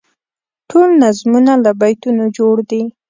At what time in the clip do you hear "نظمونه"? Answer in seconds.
1.03-1.53